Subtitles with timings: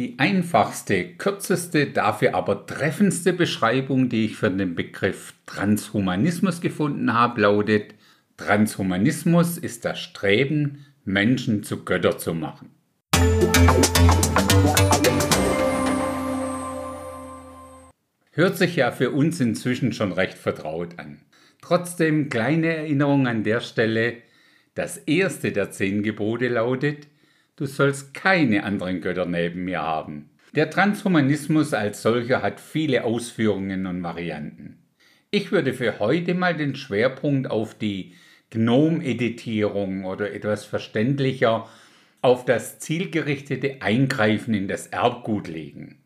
[0.00, 7.42] Die einfachste, kürzeste, dafür aber treffendste Beschreibung, die ich für den Begriff Transhumanismus gefunden habe,
[7.42, 7.94] lautet,
[8.38, 12.70] Transhumanismus ist das Streben, Menschen zu Götter zu machen.
[18.30, 21.20] Hört sich ja für uns inzwischen schon recht vertraut an.
[21.60, 24.14] Trotzdem kleine Erinnerung an der Stelle,
[24.74, 27.06] das erste der zehn Gebote lautet,
[27.60, 30.30] du sollst keine anderen Götter neben mir haben.
[30.54, 34.78] Der Transhumanismus als solcher hat viele Ausführungen und Varianten.
[35.30, 38.14] Ich würde für heute mal den Schwerpunkt auf die
[38.48, 41.68] Gnome-Editierung oder etwas verständlicher
[42.22, 45.98] auf das zielgerichtete Eingreifen in das Erbgut legen.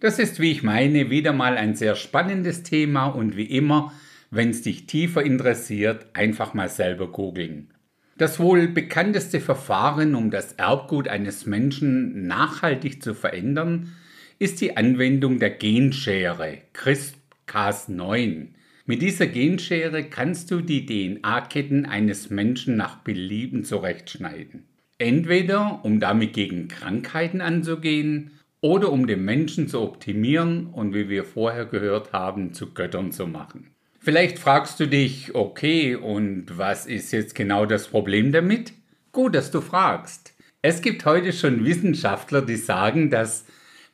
[0.00, 3.92] Das ist, wie ich meine, wieder mal ein sehr spannendes Thema und wie immer,
[4.30, 7.72] wenn es dich tiefer interessiert, einfach mal selber googeln.
[8.18, 13.92] Das wohl bekannteste Verfahren, um das Erbgut eines Menschen nachhaltig zu verändern,
[14.38, 18.48] ist die Anwendung der Genschere CRISPR-Cas9.
[18.86, 24.64] Mit dieser Genschere kannst du die DNA-Ketten eines Menschen nach Belieben zurechtschneiden.
[24.96, 28.30] Entweder um damit gegen Krankheiten anzugehen
[28.62, 33.26] oder um den Menschen zu optimieren und wie wir vorher gehört haben, zu Göttern zu
[33.26, 33.75] machen.
[34.06, 38.72] Vielleicht fragst du dich, okay, und was ist jetzt genau das Problem damit?
[39.10, 40.32] Gut, dass du fragst.
[40.62, 43.46] Es gibt heute schon Wissenschaftler, die sagen, dass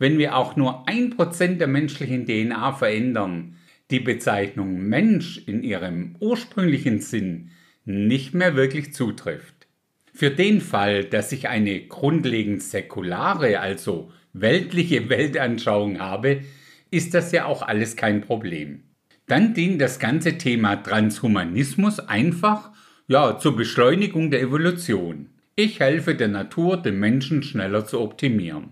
[0.00, 3.54] wenn wir auch nur ein Prozent der menschlichen DNA verändern,
[3.92, 7.52] die Bezeichnung Mensch in ihrem ursprünglichen Sinn
[7.84, 9.68] nicht mehr wirklich zutrifft.
[10.12, 16.40] Für den Fall, dass ich eine grundlegend säkulare, also weltliche Weltanschauung habe,
[16.90, 18.82] ist das ja auch alles kein Problem.
[19.30, 22.72] Dann dient das ganze Thema Transhumanismus einfach
[23.06, 25.28] ja, zur Beschleunigung der Evolution.
[25.54, 28.70] Ich helfe der Natur, den Menschen schneller zu optimieren.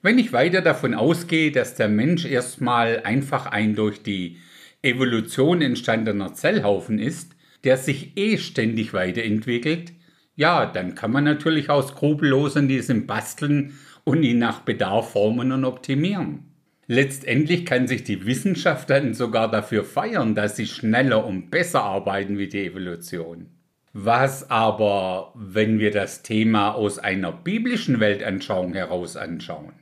[0.00, 4.38] Wenn ich weiter davon ausgehe, dass der Mensch erstmal einfach ein durch die
[4.80, 9.92] Evolution entstandener Zellhaufen ist, der sich eh ständig weiterentwickelt,
[10.36, 15.52] ja, dann kann man natürlich auch skrupellos an diesem basteln und ihn nach Bedarf formen
[15.52, 16.55] und optimieren.
[16.88, 22.38] Letztendlich kann sich die Wissenschaft dann sogar dafür feiern, dass sie schneller und besser arbeiten
[22.38, 23.46] wie die Evolution.
[23.92, 29.72] Was aber, wenn wir das Thema aus einer biblischen Weltanschauung heraus anschauen?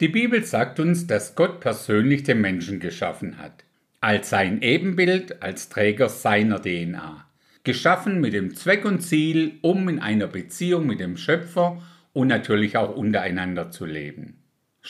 [0.00, 3.64] Die Bibel sagt uns, dass Gott persönlich den Menschen geschaffen hat,
[4.00, 7.26] als sein Ebenbild, als Träger seiner DNA,
[7.62, 11.82] geschaffen mit dem Zweck und Ziel, um in einer Beziehung mit dem Schöpfer
[12.12, 14.38] und natürlich auch untereinander zu leben.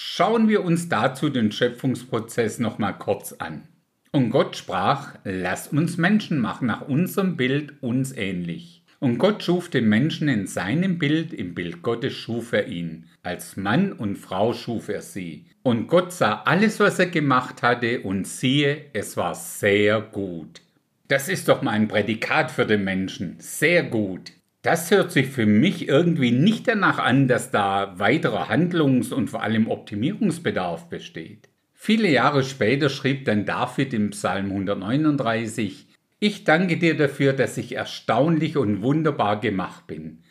[0.01, 3.67] Schauen wir uns dazu den Schöpfungsprozess nochmal kurz an.
[4.13, 8.85] Und Gott sprach, lass uns Menschen machen nach unserem Bild uns ähnlich.
[9.01, 13.07] Und Gott schuf den Menschen in seinem Bild, im Bild Gottes schuf er ihn.
[13.25, 15.47] Als Mann und Frau schuf er sie.
[15.65, 20.61] Und Gott sah alles, was er gemacht hatte, und siehe, es war sehr gut.
[21.09, 23.35] Das ist doch mal ein Prädikat für den Menschen.
[23.41, 24.31] Sehr gut.
[24.63, 29.43] Das hört sich für mich irgendwie nicht danach an, dass da weiterer Handlungs- und vor
[29.43, 31.49] allem Optimierungsbedarf besteht.
[31.75, 35.87] Viele Jahre später schrieb dann David im Psalm 139,
[36.19, 40.25] Ich danke dir dafür, dass ich erstaunlich und wunderbar gemacht bin.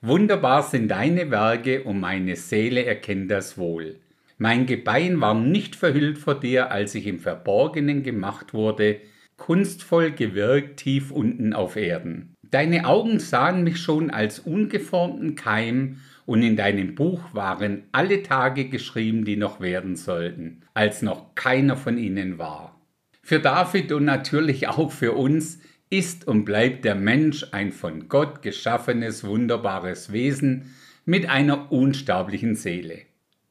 [0.00, 4.00] Wunderbar sind deine Werke und meine Seele erkennt das wohl.
[4.38, 9.00] Mein Gebein war nicht verhüllt vor dir, als ich im Verborgenen gemacht wurde,
[9.36, 12.35] kunstvoll gewirkt tief unten auf Erden.
[12.50, 18.68] Deine Augen sahen mich schon als ungeformten Keim, und in deinem Buch waren alle Tage
[18.68, 22.80] geschrieben, die noch werden sollten, als noch keiner von ihnen war.
[23.22, 28.42] Für David und natürlich auch für uns ist und bleibt der Mensch ein von Gott
[28.42, 30.74] geschaffenes, wunderbares Wesen
[31.04, 33.02] mit einer unsterblichen Seele.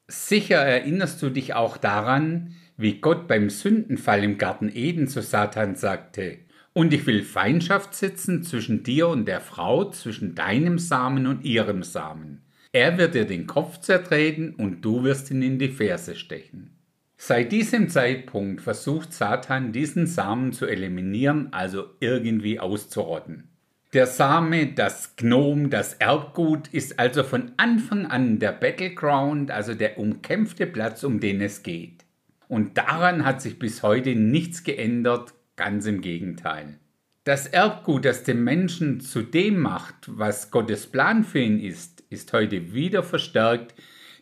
[0.08, 5.76] Sicher erinnerst du dich auch daran, wie Gott beim Sündenfall im Garten Eden zu Satan
[5.76, 6.40] sagte,
[6.76, 11.84] und ich will Feindschaft setzen zwischen dir und der Frau, zwischen deinem Samen und ihrem
[11.84, 12.42] Samen.
[12.74, 16.72] Er wird dir den Kopf zertreten und du wirst ihn in die Ferse stechen.
[17.16, 23.48] Seit diesem Zeitpunkt versucht Satan diesen Samen zu eliminieren, also irgendwie auszurotten.
[23.94, 29.98] Der Same, das Gnom, das Erbgut ist also von Anfang an der Battleground, also der
[29.98, 32.04] umkämpfte Platz, um den es geht.
[32.50, 36.80] Und daran hat sich bis heute nichts geändert, Ganz im Gegenteil.
[37.24, 42.32] Das Erbgut, das den Menschen zu dem macht, was Gottes Plan für ihn ist, ist
[42.34, 43.74] heute wieder verstärkt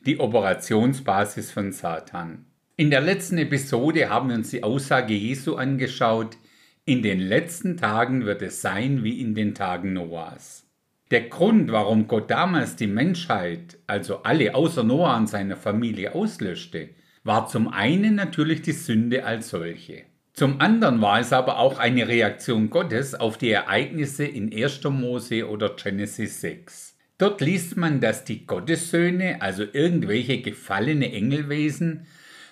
[0.06, 2.45] die Operationsbasis von Satan.
[2.75, 6.38] In der letzten Episode haben wir uns die Aussage Jesu angeschaut,
[6.85, 10.68] in den letzten Tagen wird es sein wie in den Tagen Noahs.
[11.12, 16.89] Der Grund, warum Gott damals die Menschheit, also alle außer Noah und seiner Familie, auslöschte,
[17.24, 20.03] war zum einen natürlich die Sünde als solche.
[20.33, 24.83] Zum anderen war es aber auch eine Reaktion Gottes auf die Ereignisse in 1.
[24.85, 26.97] Mose oder Genesis 6.
[27.19, 32.07] Dort liest man, dass die Gottessöhne, also irgendwelche gefallene Engelwesen,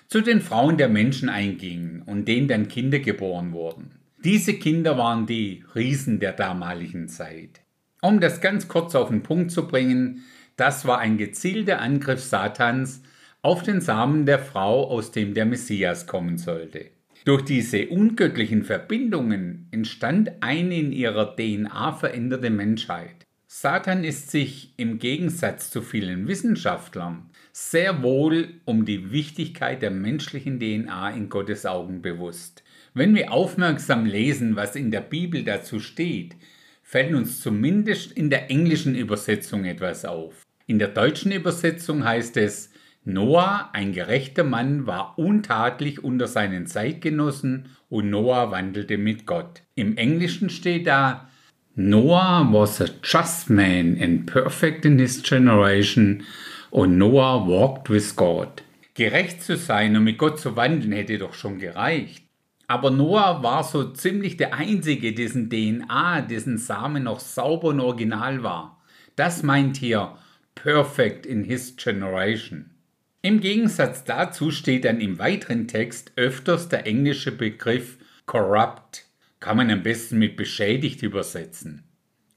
[0.06, 3.90] zu den Frauen der Menschen eingingen und denen dann Kinder geboren wurden.
[4.22, 7.62] Diese Kinder waren die Riesen der damaligen Zeit.
[8.00, 10.22] Um das ganz kurz auf den Punkt zu bringen,
[10.56, 13.02] das war ein gezielter Angriff Satans
[13.40, 16.90] auf den Samen der Frau, aus dem der Messias kommen sollte.
[17.24, 23.26] Durch diese ungöttlichen Verbindungen entstand eine in ihrer DNA veränderte Menschheit.
[23.46, 30.58] Satan ist sich im Gegensatz zu vielen Wissenschaftlern sehr wohl um die Wichtigkeit der menschlichen
[30.58, 32.64] DNA in Gottes Augen bewusst.
[32.94, 36.34] Wenn wir aufmerksam lesen, was in der Bibel dazu steht,
[36.82, 40.42] fällt uns zumindest in der englischen Übersetzung etwas auf.
[40.66, 42.71] In der deutschen Übersetzung heißt es,
[43.04, 49.62] Noah, ein gerechter Mann, war untadelig unter seinen Zeitgenossen und Noah wandelte mit Gott.
[49.74, 51.28] Im Englischen steht da,
[51.74, 56.22] Noah was a just man and perfect in his generation
[56.70, 58.62] und Noah walked with God.
[58.94, 62.24] Gerecht zu sein und mit Gott zu wandeln hätte doch schon gereicht.
[62.68, 68.42] Aber Noah war so ziemlich der Einzige, dessen DNA, dessen Samen noch sauber und original
[68.44, 68.80] war.
[69.16, 70.16] Das meint hier
[70.54, 72.71] perfect in his generation.
[73.24, 77.96] Im Gegensatz dazu steht dann im weiteren Text öfters der englische Begriff
[78.26, 79.04] corrupt,
[79.38, 81.84] kann man am besten mit beschädigt übersetzen.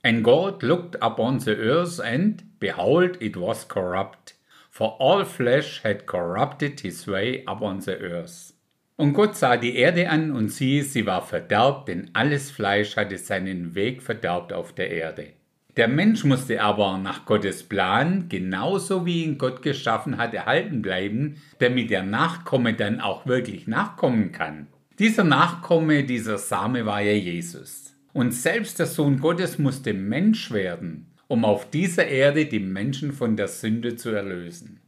[0.03, 4.35] And God looked upon the earth and, behold, it was corrupt,
[4.69, 8.53] for all flesh had corrupted his way upon the earth.
[8.95, 13.17] Und Gott sah die Erde an und siehe, sie war verderbt, denn alles Fleisch hatte
[13.17, 15.33] seinen Weg verderbt auf der Erde.
[15.77, 21.35] Der Mensch musste aber nach Gottes Plan, genauso wie ihn Gott geschaffen hat, erhalten bleiben,
[21.59, 24.67] damit der Nachkomme dann auch wirklich nachkommen kann.
[24.99, 27.93] Dieser Nachkomme, dieser Same war ja Jesus.
[28.13, 33.35] Und selbst der Sohn Gottes musste Mensch werden, um auf dieser Erde die Menschen von
[33.35, 34.79] der Sünde zu erlösen.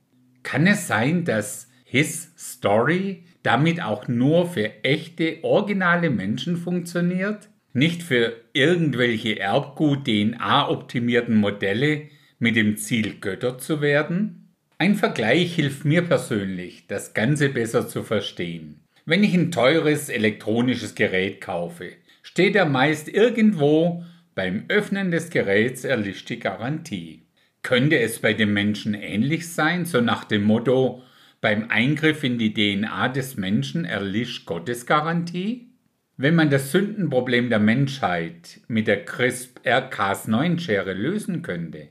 [0.44, 8.04] Kann es sein, dass His Story damit auch nur für echte, originale Menschen funktioniert, nicht
[8.04, 12.10] für irgendwelche Erbgut-DNA-optimierten Modelle
[12.40, 14.54] mit dem Ziel, Götter zu werden?
[14.80, 18.82] Ein Vergleich hilft mir persönlich, das Ganze besser zu verstehen.
[19.06, 21.92] Wenn ich ein teures elektronisches Gerät kaufe,
[22.24, 24.04] steht er meist irgendwo
[24.34, 27.28] beim Öffnen des Geräts erlischt die Garantie.
[27.62, 31.04] Könnte es bei dem Menschen ähnlich sein, so nach dem Motto,
[31.42, 35.67] beim Eingriff in die DNA des Menschen erlischt Gottes Garantie?
[36.20, 41.90] Wenn man das Sündenproblem der Menschheit mit der CRISP-R-Cas9-Schere lösen könnte,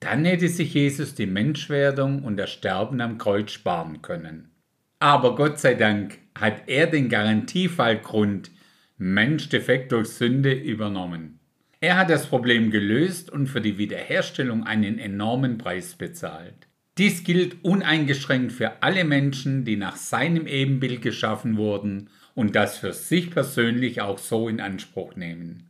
[0.00, 4.50] dann hätte sich Jesus die Menschwerdung und das Sterben am Kreuz sparen können.
[4.98, 8.50] Aber Gott sei Dank hat er den Garantiefallgrund
[8.96, 11.38] Mensch defekt durch Sünde übernommen.
[11.78, 16.66] Er hat das Problem gelöst und für die Wiederherstellung einen enormen Preis bezahlt.
[16.98, 22.92] Dies gilt uneingeschränkt für alle Menschen, die nach seinem Ebenbild geschaffen wurden und das für
[22.92, 25.66] sich persönlich auch so in Anspruch nehmen.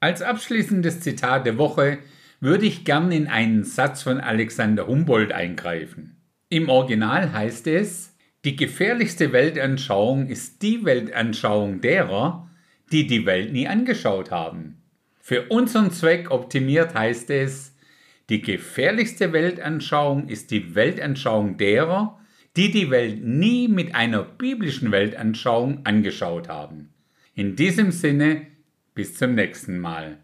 [0.00, 1.98] Als abschließendes Zitat der Woche
[2.40, 6.16] würde ich gern in einen Satz von Alexander Humboldt eingreifen.
[6.48, 8.16] Im Original heißt es,
[8.46, 12.48] die gefährlichste Weltanschauung ist die Weltanschauung derer,
[12.90, 14.80] die die Welt nie angeschaut haben.
[15.20, 17.76] Für unseren Zweck optimiert heißt es,
[18.30, 22.19] die gefährlichste Weltanschauung ist die Weltanschauung derer,
[22.56, 26.90] die die Welt nie mit einer biblischen Weltanschauung angeschaut haben.
[27.34, 28.46] In diesem Sinne,
[28.94, 30.22] bis zum nächsten Mal.